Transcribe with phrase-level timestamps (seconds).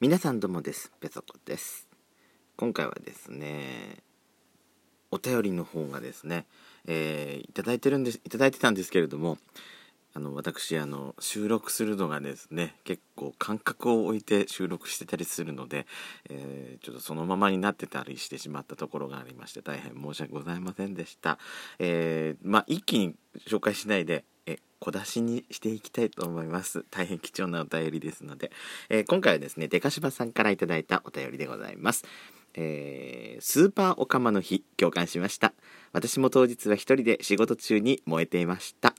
[0.00, 0.90] 皆さんどうもです。
[0.98, 1.86] ペソコです。
[2.56, 3.98] 今回はですね
[5.10, 6.46] お便りの方がですね、
[6.86, 9.36] えー、いただいてるんですいただいてたんですけれども
[10.14, 15.86] あの私あの収録するのがですね結構間隔を置いて収録してたりするので、
[16.30, 21.38] えー、ちょっとそのままになってたりしてしまったところがありまして大変申し訳ございませんでした、
[21.78, 24.24] えー、まあ一気に紹介しないで
[24.80, 26.84] 小出しにしていきたいと思います。
[26.90, 28.50] 大変貴重なお便りですので、
[28.88, 32.04] えー、今回はですね、デカシバさんから頂いたお便りでございます。
[32.54, 35.52] えー、スーパーオカマの日、共感しました。
[35.92, 38.94] 私も当日は一人で仕事中に燃えていました。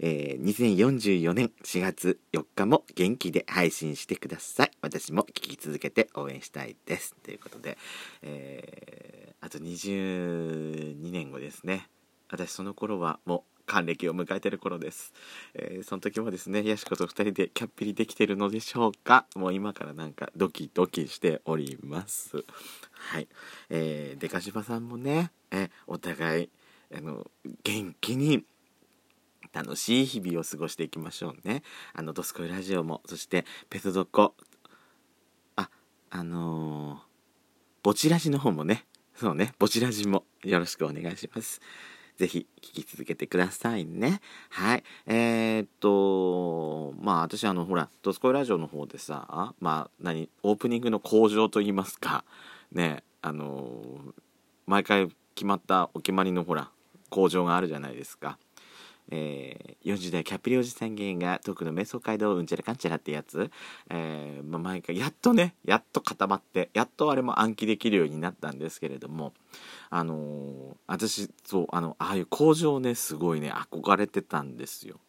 [0.00, 4.70] えー、2044年4月4日も元気で配信してください。
[4.80, 7.16] 私も聞き続けて応援したいです。
[7.24, 7.76] ということで、
[8.22, 11.88] えー、あと22年後ですね。
[12.30, 15.12] 私その頃はもう還暦を迎えてる頃です、
[15.54, 19.26] えー、その時もですねヤシコと2人でキャッピリできてるのでしょうか？
[19.36, 22.44] もう今からなんかドキドキしております。
[22.92, 23.28] はい。
[23.70, 26.50] えー、デカシバさんもね、えお互い
[26.94, 27.30] あの
[27.62, 28.44] 元気に
[29.52, 31.62] 楽しい日々を過ごしていきましょうね。
[31.92, 34.34] あのドスコイラジオもそしてペソドコ
[35.56, 35.70] あ
[36.10, 36.98] あのー、
[37.82, 41.60] ボチラジの方もねそうねボチラジもよろしくお願いします。
[42.18, 44.20] ぜひ聞き続けてくださいね。
[44.50, 44.82] はい。
[45.06, 52.24] えー、っと、まあ私あのほら、ドスコイラジオの方でさ、まあ何、オープニングの向上といいますか、
[52.72, 54.00] ね、あの、
[54.66, 56.70] 毎回決まったお決まりのほら、
[57.08, 58.36] 向上があるじゃないですか。
[59.10, 63.50] えー、40代キャピリおじさん芸人が特の瞑想街道うんちゃらかんちゃらってやつ、
[63.90, 69.32] えー、まあ、毎回やっとねやっと固まってやっとあれも暗記できるようになったんですけれども。
[69.90, 75.00] あのー、私そうあのああいう工場ねすごいね憧れてたんですよ。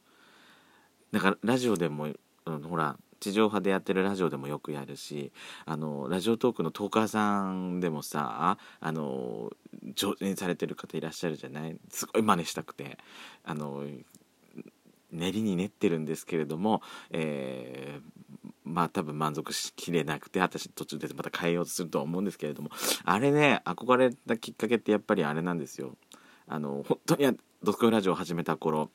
[1.11, 2.07] だからラジオでも、
[2.45, 5.31] うん、ほら地上波でやってるラジオでもよくやるし
[5.65, 9.51] あのラジオトークのトーカーさんでもさあの
[9.95, 11.77] 上手にされてる方いらっしゃるじゃない？
[11.89, 12.97] すごい真似したくて
[13.43, 13.83] あの
[15.11, 22.69] 練りに練ってるんですけれども、えー、まあ多分満足しきれなくて私途中でまた変えようとするとは思うんですけれども
[23.03, 25.95] あれね憧れたきっかけってやっぱりあれなんですよ。
[26.47, 28.89] あの本当に「ドスコイラジオ」を始めた頃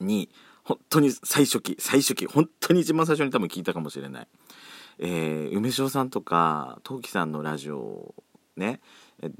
[0.00, 0.28] に
[0.64, 4.28] 本当に最初期最初期本当に一番最初に多分聞いたかもしれない、
[4.98, 8.14] えー、梅塩さんとか陶器さんのラジオ
[8.56, 8.80] ね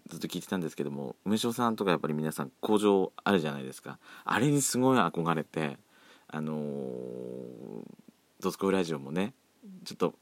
[0.09, 3.99] ずっと聞いてたんですけども梅塩さんとかやっぱり皆さん工場あるじゃないですか。
[4.25, 5.79] あれにすごい憧れて
[6.29, 7.83] あのー
[8.41, 9.35] 「ドスコイラジオ」もね
[9.85, 10.15] ちょっと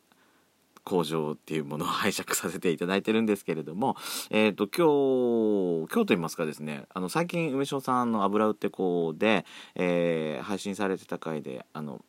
[0.91, 3.97] 工場っていうものを拝借させていただいてるんですけれども、
[4.31, 9.47] えっ、ー、と、今日、今日と言いますかですね、あの、最近、梅塩さんの油売ってこうで、
[9.77, 12.05] えー、配信されてた回で、あの、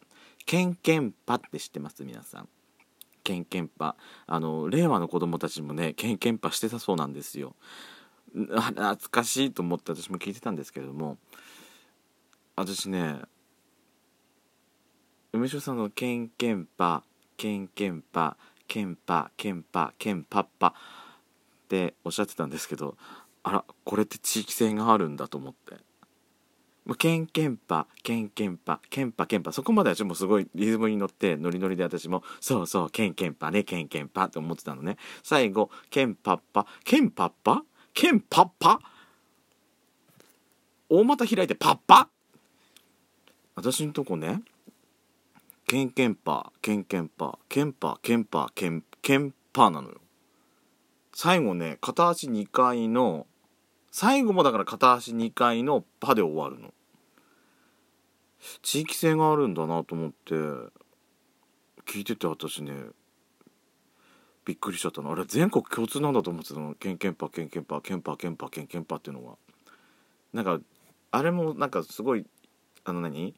[0.47, 2.03] ケンケンパって知ってます？
[2.03, 2.49] 皆さん。
[3.23, 3.95] ケンケンパ。
[4.25, 7.55] あの、令和の子供たちもね、ケンケンパしてたそうなんですよ。
[8.33, 11.19] 懐かしいと思って私も聞いてたんですけれども、
[12.55, 13.21] 私ね、
[15.33, 17.03] 梅塩さんのケンケンパ、
[17.37, 18.37] ケンケンパ、
[18.71, 20.73] ケンパケンパケンパッパっ
[21.67, 22.95] ておっしゃってたんですけど
[23.43, 25.75] あらこれって地域性があるんだと思って。
[26.97, 34.95] ケンケンパケンケンパケンパケンパそこまではちょっとすごいリズムに乗ってノリノリで私もそうそうケンケンパねケンケンパって思ってたのね。
[35.21, 38.79] 最後ケンパッパケンパッパケンパッパ
[40.87, 42.07] 大股開いてパッパ。
[43.55, 44.41] 私んとこね
[45.67, 50.01] ケンケンパーケンケンパーケンパーケンパーケンケンパーなのよ。
[51.13, 53.25] 最後ね片足2回の
[53.91, 56.73] 最後もだから片足2回のパで終わるの。
[58.61, 60.33] 地域性があるんだなと思って
[61.85, 62.73] 聞いてて私ね
[64.45, 65.11] びっくりしちゃったの。
[65.11, 66.73] あれ全国共通なんだと思ってたの。
[66.75, 69.35] ケンケンパケンケンパケンパケンパケンケンパっていうのが
[70.33, 70.59] なんか
[71.11, 72.25] あれもなんかすごい
[72.83, 73.35] あの何？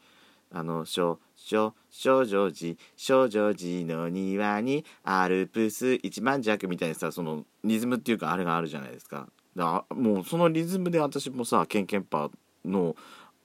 [0.54, 9.28] あの、少、少、少女寺、少女寺の庭にアルプス一万弱みたいなさ、そのリズムっていうかあれがあるじゃないですか。
[9.56, 12.30] だもうそのリズムで私もさ、ケンケンパ
[12.64, 12.96] の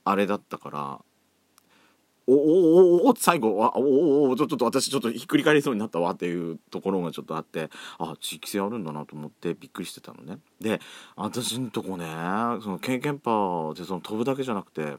[0.05, 1.01] あれだったから、
[2.29, 10.79] おおおお最後はおおおちょっと私ちょっとひっくり返りそうになったわっていうところがちょっとあってあ地域性あるんだなと思ってびっくりしてたのねで
[11.17, 12.05] 私んとこね
[12.63, 14.99] そのケンケンパーでその飛ぶだけじゃなくて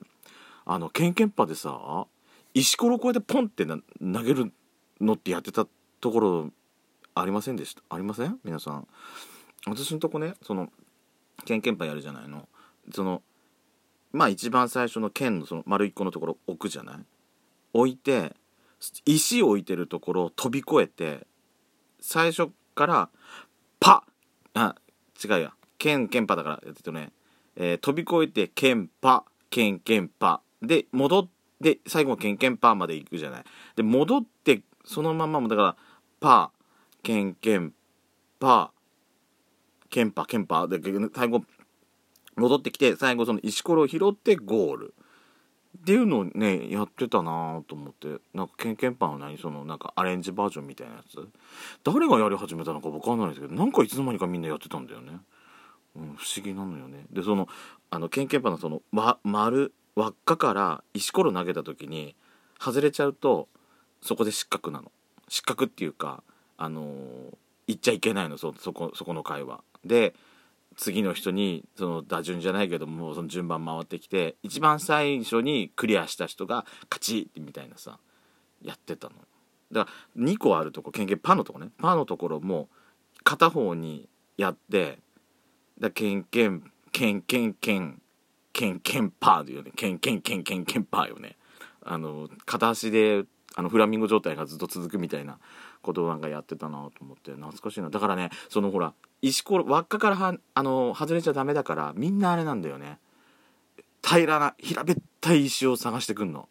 [0.71, 2.06] あのケンケンパでさ
[2.54, 3.81] 石ころこうやってポンって投
[4.21, 4.54] げる
[5.01, 5.66] のってやってた
[6.00, 6.51] ところ
[7.16, 7.81] ありませんでした？
[7.89, 8.38] ありません？
[8.44, 8.88] 皆さん。
[9.66, 10.69] 私のとこねその
[11.44, 12.48] ケンケンパやるじゃないの。
[12.94, 13.24] その
[14.12, 16.95] まあ一番最初の剣のその丸一個のところ置くじゃない？
[17.74, 18.36] 置いて
[19.07, 21.25] 石を置いてるところを飛び越えて
[22.00, 23.10] 最初から
[23.80, 24.04] パ
[24.54, 24.75] あ
[25.24, 27.12] 違うやケンケンパだからえっとね、
[27.56, 30.44] えー、飛び越えてケンパケンケンパ。
[30.62, 31.28] で戻っ
[31.64, 33.44] て最後ケンケンパーまで行くじゃない。
[33.76, 35.76] で戻ってそのままもだから
[36.20, 37.74] パーケンケン
[38.40, 41.44] パーケンパケンパーで最後
[42.36, 44.94] 戻ってきて最後その石ころを拾ってゴール。
[45.78, 48.08] っていうのをねやってたなと思って。
[48.34, 49.38] なんかケンケンパンは何？
[49.38, 51.16] そのなんかアレンジバージョンみたいなやつ？
[51.84, 55.20] 誰がやり始めたのか分かんないですけどなんかいつの間にかみんなやってたんだよね、
[55.96, 57.06] うん、不思議なのよね。
[57.12, 57.48] でその
[57.92, 62.15] あのケンケンパンのその、ま、丸輪っかから石ころ投げた時に
[62.59, 63.47] 外れちゃうと
[64.01, 64.91] そこで失格なの。
[65.27, 66.24] 失格っていうか
[66.57, 67.38] あのー、
[67.68, 69.62] 言っちゃいけないのそそこそこの会話。
[69.86, 70.13] で
[70.75, 78.00] 次の人にその打順じゃないけどもその順番回ってきて一番最初にクリアした人が勝ちみたいなさ
[78.62, 79.15] やってたの。
[79.71, 81.69] だから2個あるとこケンケンパのとこね。
[81.77, 82.69] パのところも
[83.24, 85.00] 片方にやって
[85.80, 88.01] だケンケンケンケンケン
[88.60, 89.72] ケンケンパーでよね。
[89.74, 91.38] ケンケンケンケンケンパーよね。
[91.82, 93.24] あの片足で
[93.56, 95.40] あのフラミンゴ状態がずっと続くみたいな
[95.82, 97.90] ことなんかやってたなと思って懐かしいな。
[97.90, 103.00] だからねそのほら石ころ輪っかからはあの外れちゃダメだからみんなあれなんだよね。
[104.04, 106.50] 平らな平べったい石を探してくんの。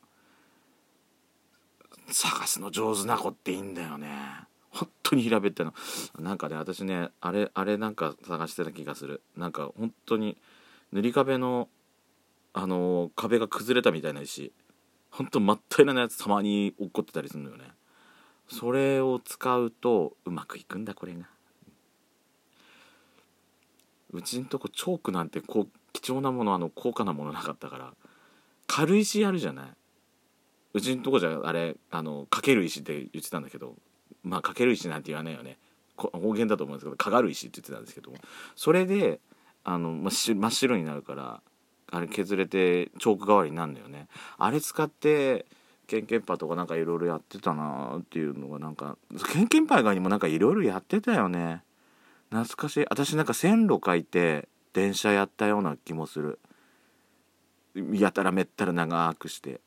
[2.11, 4.09] 探すの上手な子っていいんだよね。
[4.71, 5.75] 本当に平べったいの。
[6.19, 9.21] なんかね私ねあれあれなんか探してた気がする。
[9.37, 10.39] なんか本当に
[10.93, 11.69] 塗り壁の
[12.61, 14.53] あの壁が崩れたみたいな石
[15.11, 17.67] ほんと真っ平らなやつたまに落っこってたりするのよね。
[18.49, 21.27] それを使うとうまくいくんだこれが。
[24.11, 27.93] うちんとこチョークなんてこう貴重なものあの高価なものなかったから
[28.67, 29.67] 軽石あるじゃない？
[30.75, 33.77] うちんとこじゃあれあのかける石って言ってたんだけど
[34.25, 35.59] まあかける石なんて言わないよね。
[35.97, 38.17] 方言だと思うんですけどかがる石って言ってたんですけども。
[38.57, 39.21] それで
[39.63, 41.41] あの真っ白になるから
[41.91, 44.09] あれ削れてチョーク代わりになるんだよね。
[44.37, 45.47] あれ使って
[45.87, 48.97] ケンケンパとかなんかいろいろやってたなっていうのがなんか
[49.33, 51.63] ケンケンパ以外にもなんかいろいろやってたよね。
[52.31, 52.87] 懐かしい。
[52.91, 56.39] 私なんか線路書いて電車やったような気もする。
[57.93, 59.61] やたらめったら長くして。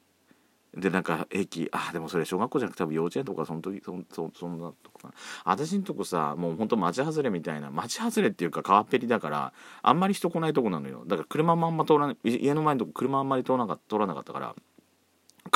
[0.75, 5.13] でなんか駅あでもそれ小学校じゃなくて多分幼稚園とかその時そそそんなとこかな。
[5.43, 11.03] 私んとこさもうほんと町外れみたいな町外れっていうか川っぺりだからあんまり人来ないとこなのよ。
[11.05, 14.55] だから車もあんま通らない家の前のとこ車あんまり通らなか通らなかったから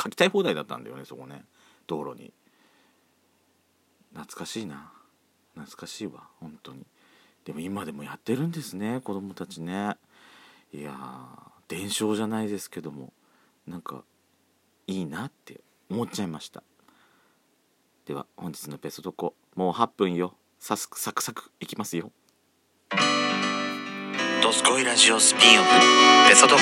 [0.02, 1.44] 書きたい放題だったんだよねそこね。
[1.86, 2.32] 道路に。
[4.12, 4.92] 懐かしいな。
[5.54, 6.84] 懐かしいわ本当に。
[7.46, 9.96] でも今でもやってるんですね子供たちね。
[10.74, 10.94] いや
[11.68, 13.14] 伝承じゃないですけども。
[13.66, 14.04] なんか
[14.86, 15.60] いいなって
[15.90, 16.62] 思っちゃいました。
[18.06, 19.34] では本日のペソどこ？
[19.54, 20.34] もう8分よ。
[20.60, 22.12] サスサクサクいきますよ。
[24.42, 25.70] ドスコイラジオスピンオフ。
[26.28, 26.60] ペソドコ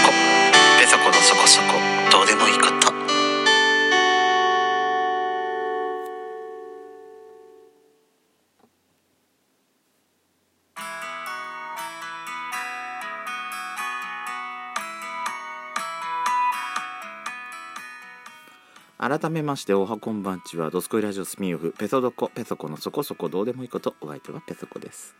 [0.80, 1.66] ペソコのそこそこ。
[2.10, 2.83] どうでもいいこと。
[19.06, 25.14] 改めましておはこんばんちはドスコイラジオスピンオフペソドコペソコのそこそこどうでもいいことお相手はペソコです。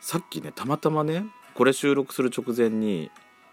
[0.00, 1.24] さっきねたまたまね
[1.54, 3.12] これ収録する直前に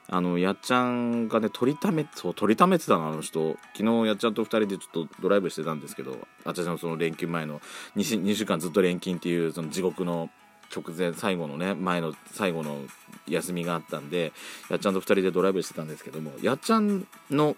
[0.10, 3.58] あのやっちゃんがね取りためそう取りためてたのあの人。
[3.78, 7.62] 昨日やっちゃんと2人でちょっとドライブしてたんですけど私のその連休前の
[7.96, 10.32] 2, 2週間ずっと連勤っていうその地獄の
[10.76, 12.80] 直前最後のね前の最後の
[13.28, 14.34] 休みがあったんで
[14.72, 17.56] やっちゃんと2人でドライブしてたんですけどもやっちゃんの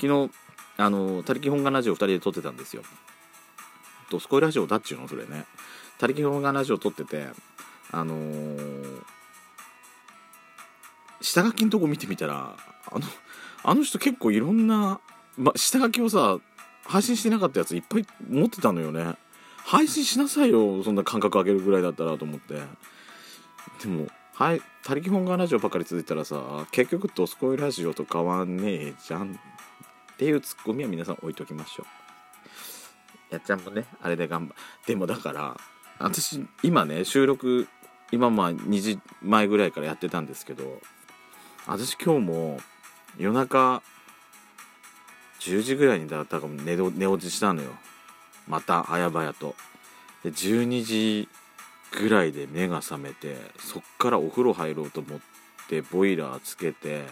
[0.00, 0.30] 昨日
[0.76, 2.82] あの「他力本願ラジオ」2人で撮ってたんですよ。
[4.10, 5.08] どすこいラジオだっちゅうの？
[5.08, 5.46] それね。
[5.98, 7.28] 他力本願ラジオ撮ってて
[7.90, 9.02] あのー、
[11.20, 12.56] 下書きのとこ見てみたら
[12.92, 13.06] あの
[13.64, 15.00] あの人結構いろんな、
[15.36, 16.38] ま、下書きをさ
[16.84, 19.16] 配信してなかったやついっぱい持ってたのよね。
[19.66, 22.54] 配信しなさいよそんな感覚上げるぐらいだったらと思って
[23.82, 29.40] でもはい「他力本願ラジオ」ばっかり続いたらさ結局「どすこいラジオ」と変わんねえじゃん
[30.16, 31.84] っていうツッコミは皆さん置いときましょ
[33.30, 33.34] う。
[33.34, 34.54] やっちゃんもねあれで頑張
[34.86, 35.60] でもだから
[35.98, 37.68] 私今ね収録
[38.12, 40.80] 今まあ2時前ぐらいからやってたんですけど
[41.66, 42.60] 私今日も
[43.18, 43.82] 夜中
[45.40, 47.72] 10時ぐらいにだったかも寝寝落ちしたのよ。
[48.48, 49.54] また早々と。
[50.24, 51.28] で12時
[51.92, 55.20] ぐらいで目が覚めてそっからお風呂入ろうと思っ
[55.68, 57.04] てボイラーつけて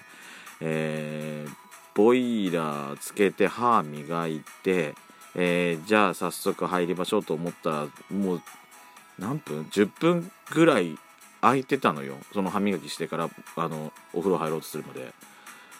[0.61, 1.64] えー、
[1.95, 4.95] ボイラーつけて歯磨いて
[5.35, 8.43] えーじゃあ早速入りましょうと思ったらもう
[9.19, 10.99] 何分？10分ぐらい
[11.41, 12.17] 空いてたのよ。
[12.33, 15.13] その歯磨きしてからあのお風呂入ろうとするまで。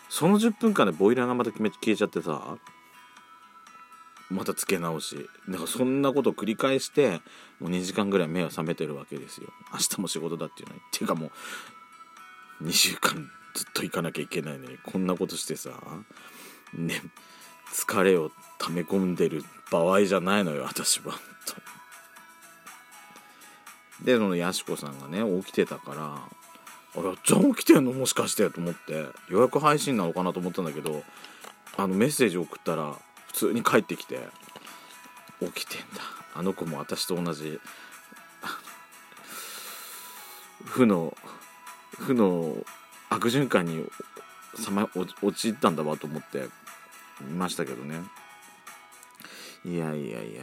[0.09, 2.57] その10分間でボイラーがまた消えちゃってさ
[4.31, 5.29] またつけ直し。
[5.49, 7.21] だからそんなことを繰り返して
[7.59, 9.49] もう2時間ぐらい目が覚めてるわけですよ。
[9.73, 10.81] 明日も仕事だっていうのに。
[10.81, 11.33] っていうかも
[12.61, 15.71] う2週間ずっと行かなきゃいけないのにこんなことしてさ
[16.75, 17.01] ね
[17.73, 21.15] 疲れを溜め込んでる場合じゃないのよ私は
[24.05, 26.21] でそのやしこさんがね起きてたから
[26.97, 27.93] あやっちゃん起きてんの？
[27.93, 31.03] もしかしてと思って予約配信なのかなと思ったんだけど
[31.77, 32.95] あのメッセージ送ったら
[33.29, 34.21] 普通に帰ってきて
[35.41, 36.03] 起きてんだ。
[36.37, 37.59] あの子も私と同じ
[40.65, 41.17] 負の
[41.99, 42.57] 負の
[43.15, 43.85] 悪循環に
[44.57, 44.89] さま
[45.23, 46.49] 陥ったんだわと思って
[47.21, 48.01] 見ましたけどね。
[49.65, 50.35] いやいやいやい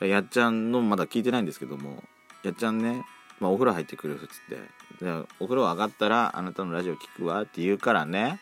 [0.00, 0.06] や。
[0.06, 2.02] やっちゃんのまだ聞いてないんですけども
[2.44, 3.04] やっちゃんね、
[3.40, 5.04] まあ、お風呂入ってくるっつって。
[5.04, 8.40] でお風呂上がったらあなたのラジオ聞くわって言うからね。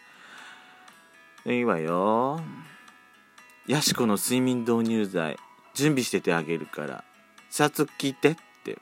[1.45, 2.41] いいわよ。
[3.67, 5.39] やしこの睡眠導入剤
[5.75, 7.05] 準備しててあげるから
[7.51, 8.79] 早速聞いてって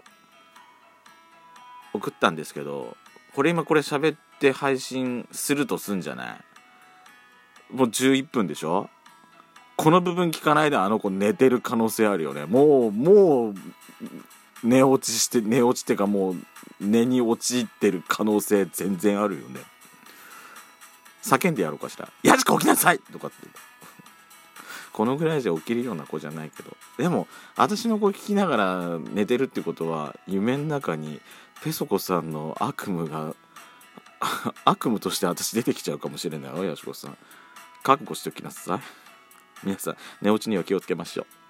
[1.94, 2.96] 送ったんですけど
[3.34, 6.40] これ今これ喋って配信するとすんじゃない？
[7.72, 8.88] もう11分でしょ？
[9.76, 12.46] この部分聞かないであの子寝てる可能性あるよね。
[12.46, 13.54] もうもう
[14.62, 16.36] 寝落ちして寝落ちてかもう
[16.80, 19.60] 寝に陥ってる可能性全然あるよね。
[21.22, 23.36] 叫んでやろうかしら「やじこ起きなさい!」とかって。
[24.92, 26.76] このぐらいじゃ起きるような子じゃないけど。
[26.98, 27.26] でも
[27.56, 31.20] 私の声聞きながら寝てるってことは夢の中に
[31.64, 33.35] ペソコさんの悪夢が
[34.66, 37.16] 悪夢として私出てきちゃうかもしれないわよしこさん。
[37.83, 38.80] 覚悟しておきなさい。
[39.64, 41.43] 皆さん寝落ちには気をつけましょう。